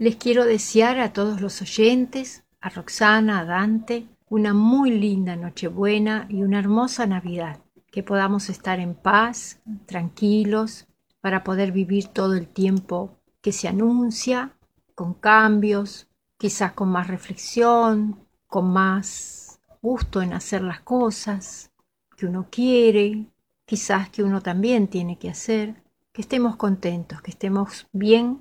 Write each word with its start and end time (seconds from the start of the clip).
Les 0.00 0.16
quiero 0.16 0.46
desear 0.46 0.98
a 0.98 1.12
todos 1.12 1.42
los 1.42 1.60
oyentes, 1.60 2.42
a 2.62 2.70
Roxana, 2.70 3.40
a 3.40 3.44
Dante, 3.44 4.08
una 4.30 4.54
muy 4.54 4.92
linda 4.92 5.36
Nochebuena 5.36 6.24
y 6.30 6.42
una 6.42 6.58
hermosa 6.58 7.06
Navidad. 7.06 7.60
Que 7.92 8.02
podamos 8.02 8.48
estar 8.48 8.80
en 8.80 8.94
paz, 8.94 9.60
tranquilos, 9.84 10.86
para 11.20 11.44
poder 11.44 11.70
vivir 11.70 12.06
todo 12.06 12.32
el 12.32 12.48
tiempo 12.48 13.18
que 13.42 13.52
se 13.52 13.68
anuncia, 13.68 14.56
con 14.94 15.12
cambios, 15.12 16.08
quizás 16.38 16.72
con 16.72 16.88
más 16.88 17.06
reflexión, 17.06 18.26
con 18.46 18.72
más 18.72 19.60
gusto 19.82 20.22
en 20.22 20.32
hacer 20.32 20.62
las 20.62 20.80
cosas 20.80 21.72
que 22.16 22.24
uno 22.24 22.46
quiere, 22.50 23.26
quizás 23.66 24.08
que 24.08 24.22
uno 24.22 24.40
también 24.40 24.88
tiene 24.88 25.18
que 25.18 25.28
hacer, 25.28 25.74
que 26.10 26.22
estemos 26.22 26.56
contentos, 26.56 27.20
que 27.20 27.32
estemos 27.32 27.86
bien 27.92 28.40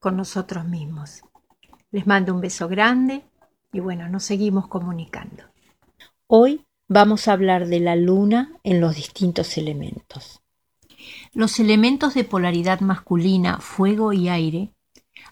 con 0.00 0.16
nosotros 0.16 0.64
mismos. 0.64 1.22
Les 1.92 2.06
mando 2.06 2.34
un 2.34 2.40
beso 2.40 2.66
grande 2.68 3.22
y 3.72 3.80
bueno, 3.80 4.08
nos 4.08 4.24
seguimos 4.24 4.66
comunicando. 4.66 5.44
Hoy 6.26 6.66
vamos 6.88 7.28
a 7.28 7.34
hablar 7.34 7.68
de 7.68 7.80
la 7.80 7.94
luna 7.94 8.58
en 8.64 8.80
los 8.80 8.96
distintos 8.96 9.56
elementos. 9.58 10.42
Los 11.32 11.60
elementos 11.60 12.14
de 12.14 12.24
polaridad 12.24 12.80
masculina, 12.80 13.58
fuego 13.58 14.12
y 14.12 14.28
aire, 14.28 14.72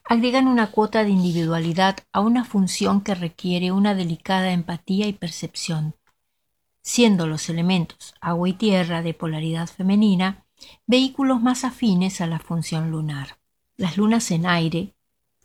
agregan 0.04 0.46
una 0.46 0.70
cuota 0.70 1.02
de 1.02 1.10
individualidad 1.10 1.96
a 2.12 2.20
una 2.20 2.45
función 2.45 3.00
que 3.00 3.14
requiere 3.14 3.73
una 3.73 3.95
delicada 3.95 4.52
empatía 4.52 5.06
y 5.06 5.14
percepción, 5.14 5.95
siendo 6.82 7.26
los 7.26 7.48
elementos 7.48 8.14
agua 8.20 8.48
y 8.48 8.52
tierra 8.52 9.02
de 9.02 9.14
polaridad 9.14 9.66
femenina 9.66 10.45
vehículos 10.87 11.40
más 11.40 11.64
afines 11.64 12.20
a 12.20 12.26
la 12.26 12.38
función 12.38 12.90
lunar. 12.90 13.38
Las 13.78 13.96
lunas 13.96 14.32
en 14.32 14.45
aire 14.45 14.96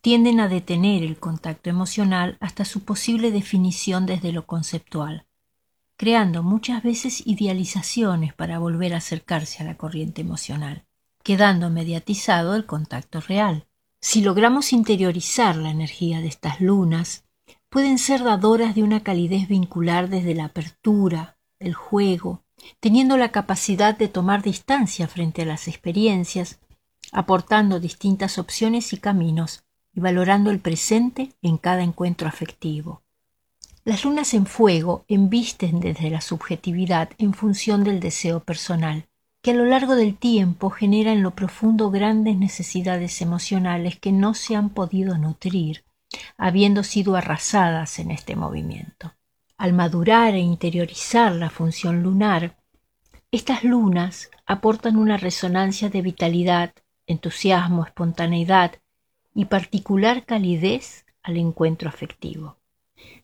tienden 0.01 0.39
a 0.39 0.47
detener 0.47 1.03
el 1.03 1.19
contacto 1.19 1.69
emocional 1.69 2.35
hasta 2.39 2.65
su 2.65 2.83
posible 2.83 3.29
definición 3.29 4.07
desde 4.07 4.31
lo 4.31 4.47
conceptual, 4.47 5.27
creando 5.97 6.41
muchas 6.41 6.81
veces 6.81 7.21
idealizaciones 7.27 8.33
para 8.33 8.57
volver 8.57 8.95
a 8.95 8.97
acercarse 8.97 9.61
a 9.61 9.67
la 9.67 9.77
corriente 9.77 10.21
emocional, 10.21 10.83
quedando 11.21 11.69
mediatizado 11.69 12.55
el 12.55 12.65
contacto 12.65 13.21
real. 13.21 13.67
Si 14.01 14.23
logramos 14.23 14.73
interiorizar 14.73 15.55
la 15.55 15.69
energía 15.69 16.19
de 16.19 16.27
estas 16.27 16.59
lunas, 16.59 17.25
pueden 17.69 17.99
ser 17.99 18.23
dadoras 18.23 18.73
de 18.73 18.81
una 18.81 19.03
calidez 19.03 19.47
vincular 19.47 20.09
desde 20.09 20.33
la 20.33 20.45
apertura, 20.45 21.37
el 21.59 21.75
juego, 21.75 22.41
teniendo 22.79 23.15
la 23.15 23.31
capacidad 23.31 23.95
de 23.95 24.07
tomar 24.07 24.41
distancia 24.41 25.07
frente 25.07 25.43
a 25.43 25.45
las 25.45 25.67
experiencias 25.67 26.59
aportando 27.13 27.79
distintas 27.79 28.37
opciones 28.37 28.91
y 28.91 28.97
caminos 28.97 29.63
y 29.93 29.99
valorando 29.99 30.49
el 30.49 30.59
presente 30.59 31.29
en 31.41 31.57
cada 31.57 31.83
encuentro 31.83 32.27
afectivo. 32.27 33.03
Las 33.85 34.05
lunas 34.05 34.33
en 34.33 34.45
fuego 34.45 35.05
embisten 35.07 35.79
desde 35.79 36.09
la 36.09 36.21
subjetividad 36.21 37.09
en 37.17 37.33
función 37.33 37.83
del 37.83 37.99
deseo 37.99 38.39
personal, 38.39 39.07
que 39.41 39.51
a 39.51 39.55
lo 39.55 39.65
largo 39.65 39.95
del 39.95 40.17
tiempo 40.17 40.69
genera 40.69 41.11
en 41.11 41.21
lo 41.21 41.31
profundo 41.31 41.91
grandes 41.91 42.37
necesidades 42.37 43.21
emocionales 43.21 43.99
que 43.99 44.13
no 44.13 44.33
se 44.33 44.55
han 44.55 44.69
podido 44.69 45.17
nutrir, 45.17 45.83
habiendo 46.37 46.83
sido 46.83 47.15
arrasadas 47.15 47.99
en 47.99 48.11
este 48.11 48.35
movimiento. 48.35 49.13
Al 49.57 49.73
madurar 49.73 50.33
e 50.33 50.39
interiorizar 50.39 51.33
la 51.33 51.49
función 51.49 52.01
lunar, 52.03 52.55
estas 53.31 53.63
lunas 53.63 54.29
aportan 54.45 54.95
una 54.95 55.17
resonancia 55.17 55.89
de 55.89 56.01
vitalidad 56.01 56.73
entusiasmo, 57.07 57.85
espontaneidad 57.85 58.75
y 59.35 59.45
particular 59.45 60.25
calidez 60.25 61.05
al 61.21 61.37
encuentro 61.37 61.89
afectivo. 61.89 62.57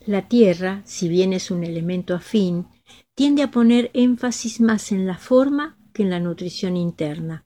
La 0.06 0.28
tierra, 0.28 0.82
si 0.86 1.08
bien 1.08 1.34
es 1.34 1.52
un 1.52 1.64
elemento 1.64 2.16
afín, 2.16 2.68
tiende 3.16 3.44
a 3.44 3.52
poner 3.52 3.92
énfasis 3.94 4.60
más 4.62 4.92
en 4.92 5.06
la 5.06 5.18
forma 5.18 5.78
que 5.94 6.04
en 6.04 6.10
la 6.10 6.20
nutrición 6.20 6.78
interna, 6.78 7.46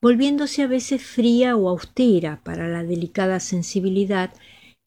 volviéndose 0.00 0.62
a 0.62 0.66
veces 0.66 1.02
fría 1.02 1.56
o 1.56 1.68
austera 1.68 2.40
para 2.42 2.68
la 2.68 2.82
delicada 2.82 3.40
sensibilidad 3.40 4.32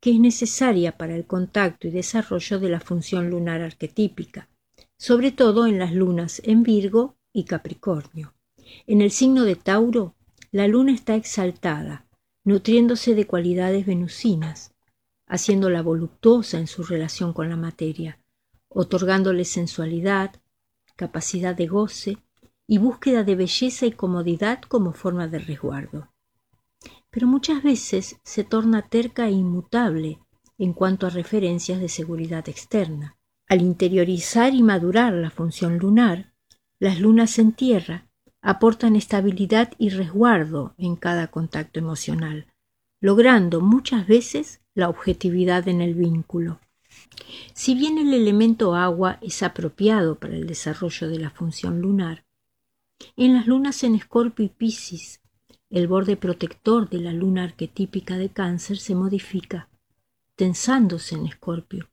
que 0.01 0.11
es 0.11 0.19
necesaria 0.19 0.97
para 0.97 1.15
el 1.15 1.25
contacto 1.25 1.87
y 1.87 1.91
desarrollo 1.91 2.59
de 2.59 2.69
la 2.69 2.81
función 2.81 3.29
lunar 3.29 3.61
arquetípica, 3.61 4.49
sobre 4.97 5.31
todo 5.31 5.65
en 5.65 5.79
las 5.79 5.93
lunas 5.93 6.41
en 6.43 6.63
Virgo 6.63 7.15
y 7.31 7.45
Capricornio. 7.45 8.33
En 8.85 9.01
el 9.01 9.11
signo 9.11 9.45
de 9.45 9.55
Tauro, 9.55 10.15
la 10.53 10.67
luna 10.67 10.91
está 10.93 11.15
exaltada, 11.15 12.05
nutriéndose 12.43 13.15
de 13.15 13.25
cualidades 13.25 13.87
venusinas, 13.87 14.75
haciéndola 15.25 15.81
voluptuosa 15.81 16.59
en 16.59 16.67
su 16.67 16.83
relación 16.83 17.33
con 17.33 17.49
la 17.49 17.55
materia, 17.55 18.19
otorgándole 18.69 19.45
sensualidad, 19.45 20.39
capacidad 20.95 21.55
de 21.55 21.65
goce 21.65 22.19
y 22.67 22.77
búsqueda 22.77 23.23
de 23.23 23.35
belleza 23.35 23.87
y 23.87 23.93
comodidad 23.93 24.61
como 24.61 24.93
forma 24.93 25.27
de 25.27 25.39
resguardo. 25.39 26.09
Pero 27.09 27.25
muchas 27.25 27.63
veces 27.63 28.17
se 28.23 28.43
torna 28.43 28.83
terca 28.83 29.27
e 29.27 29.31
inmutable 29.31 30.19
en 30.59 30.73
cuanto 30.73 31.07
a 31.07 31.09
referencias 31.09 31.79
de 31.79 31.89
seguridad 31.89 32.47
externa. 32.47 33.17
Al 33.47 33.63
interiorizar 33.63 34.53
y 34.53 34.61
madurar 34.61 35.13
la 35.13 35.31
función 35.31 35.79
lunar, 35.79 36.31
las 36.77 36.99
lunas 36.99 37.39
en 37.39 37.53
tierra 37.53 38.07
aportan 38.43 38.97
estabilidad 38.97 39.71
y 39.79 39.89
resguardo 39.89 40.75
en 40.77 40.97
cada 40.97 41.27
contacto 41.27 41.79
emocional, 41.79 42.45
logrando 42.99 43.61
muchas 43.61 44.05
veces 44.05 44.59
la 44.75 44.89
objetividad 44.89 45.67
en 45.69 45.81
el 45.81 45.93
vínculo. 45.93 46.59
Si 47.53 47.73
bien 47.73 47.97
el 47.97 48.13
elemento 48.13 48.75
agua 48.75 49.17
es 49.21 49.41
apropiado 49.43 50.19
para 50.19 50.35
el 50.35 50.45
desarrollo 50.45 51.07
de 51.07 51.19
la 51.19 51.29
función 51.29 51.79
lunar, 51.79 52.25
en 53.15 53.33
las 53.33 53.47
lunas 53.47 53.81
en 53.83 53.95
Escorpio 53.95 54.45
y 54.45 54.49
Piscis, 54.49 55.21
el 55.69 55.87
borde 55.87 56.17
protector 56.17 56.89
de 56.89 56.99
la 56.99 57.13
luna 57.13 57.45
arquetípica 57.45 58.17
de 58.17 58.29
cáncer 58.29 58.77
se 58.77 58.93
modifica, 58.93 59.69
tensándose 60.35 61.15
en 61.15 61.27
Escorpio, 61.27 61.89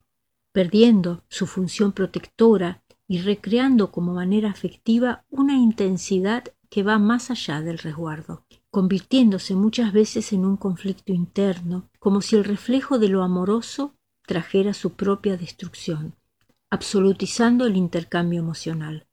perdiendo 0.53 1.23
su 1.29 1.47
función 1.47 1.93
protectora 1.93 2.83
y 3.11 3.19
recreando 3.19 3.91
como 3.91 4.15
manera 4.15 4.51
afectiva 4.51 5.25
una 5.31 5.55
intensidad 5.55 6.45
que 6.69 6.85
va 6.85 7.01
más 7.01 7.33
allá 7.33 7.61
del 7.61 7.79
resguardo, 7.79 8.45
convirtiéndose 8.71 9.57
muchas 9.57 9.93
veces 9.93 10.33
en 10.33 10.45
un 10.45 10.57
conflicto 10.57 11.13
interno, 11.13 11.91
como 11.99 12.21
si 12.23 12.37
el 12.37 12.45
reflejo 12.45 13.01
de 13.01 13.09
lo 13.09 13.25
amoroso 13.25 13.97
trajera 14.29 14.75
su 14.75 14.93
propia 14.93 15.37
destrucción, 15.37 16.15
absolutizando 16.71 17.67
el 17.67 17.77
intercambio 17.77 18.39
emocional. 18.39 19.09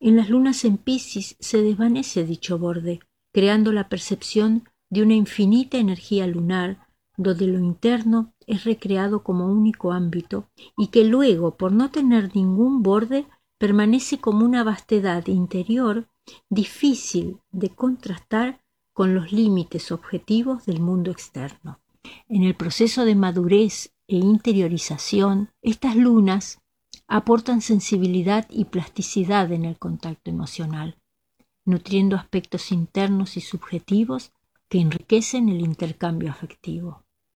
En 0.00 0.16
las 0.16 0.30
lunas 0.30 0.64
en 0.64 0.76
Piscis 0.76 1.36
se 1.38 1.62
desvanece 1.62 2.24
dicho 2.24 2.58
borde, 2.58 2.98
creando 3.32 3.70
la 3.70 3.88
percepción 3.88 4.68
de 4.90 5.04
una 5.04 5.14
infinita 5.14 5.78
energía 5.78 6.26
lunar 6.26 6.87
donde 7.18 7.48
lo 7.48 7.58
interno 7.58 8.32
es 8.46 8.64
recreado 8.64 9.22
como 9.22 9.46
único 9.46 9.92
ámbito 9.92 10.48
y 10.76 10.86
que 10.86 11.04
luego, 11.04 11.56
por 11.56 11.72
no 11.72 11.90
tener 11.90 12.34
ningún 12.34 12.82
borde, 12.82 13.26
permanece 13.58 14.18
como 14.18 14.44
una 14.44 14.62
vastedad 14.62 15.26
interior 15.26 16.08
difícil 16.48 17.40
de 17.50 17.70
contrastar 17.70 18.60
con 18.92 19.14
los 19.14 19.32
límites 19.32 19.90
objetivos 19.90 20.64
del 20.64 20.80
mundo 20.80 21.10
externo. 21.10 21.80
En 22.28 22.44
el 22.44 22.54
proceso 22.54 23.04
de 23.04 23.16
madurez 23.16 23.92
e 24.06 24.16
interiorización, 24.16 25.50
estas 25.60 25.96
lunas 25.96 26.60
aportan 27.08 27.62
sensibilidad 27.62 28.46
y 28.48 28.66
plasticidad 28.66 29.50
en 29.50 29.64
el 29.64 29.76
contacto 29.76 30.30
emocional, 30.30 30.96
nutriendo 31.64 32.16
aspectos 32.16 32.70
internos 32.70 33.36
y 33.36 33.40
subjetivos 33.40 34.30
que 34.68 34.78
enriquecen 34.80 35.48
el 35.48 35.62
intercambio 35.62 36.30
afectivo. 36.30 37.02